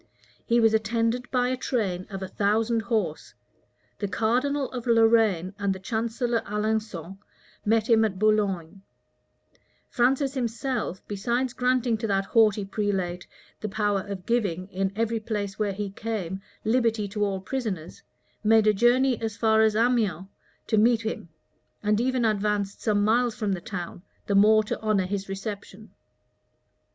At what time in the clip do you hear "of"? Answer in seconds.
2.09-2.23, 4.71-4.87, 14.01-14.25